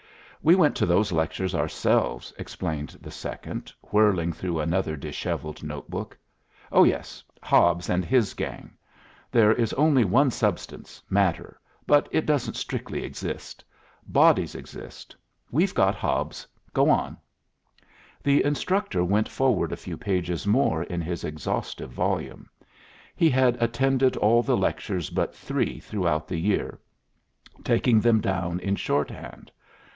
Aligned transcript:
"We 0.41 0.55
went 0.55 0.75
to 0.77 0.87
those 0.87 1.11
lectures 1.11 1.53
ourselves," 1.53 2.33
explained 2.39 2.97
the 3.01 3.11
second, 3.11 3.71
whirling 3.91 4.33
through 4.33 4.59
another 4.59 4.95
dishevelled 4.95 5.61
notebook. 5.63 6.17
"Oh, 6.71 6.83
yes. 6.83 7.23
Hobbes 7.43 7.87
and 7.91 8.03
his 8.03 8.33
gang. 8.33 8.71
There 9.31 9.51
is 9.53 9.73
only 9.73 10.03
one 10.03 10.31
substance, 10.31 11.03
matter, 11.07 11.59
but 11.85 12.09
it 12.09 12.25
doesn't 12.25 12.55
strictly 12.55 13.03
exist. 13.03 13.63
Bodies 14.07 14.55
exist. 14.55 15.15
We've 15.51 15.75
got 15.75 15.93
Hobbes. 15.93 16.47
Go 16.73 16.89
on." 16.89 17.15
The 18.23 18.43
instructor 18.43 19.03
went 19.03 19.29
forward 19.29 19.71
a 19.71 19.77
few 19.77 19.95
pages 19.97 20.47
more 20.47 20.81
in 20.81 21.01
his 21.01 21.23
exhaustive 21.23 21.91
volume. 21.91 22.49
He 23.15 23.29
had 23.29 23.61
attended 23.61 24.17
all 24.17 24.41
the 24.41 24.57
lectures 24.57 25.11
but 25.11 25.35
three 25.35 25.79
throughout 25.79 26.27
the 26.27 26.39
year, 26.39 26.79
taking 27.63 27.99
them 27.99 28.19
down 28.19 28.59
in 28.61 28.75
short 28.75 29.11
hand. 29.11 29.51